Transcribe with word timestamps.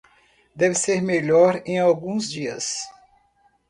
Deve 0.55 0.73
ser 0.73 0.99
melhor 0.99 1.61
em 1.63 1.77
alguns 1.77 2.27
dias. 2.27 2.75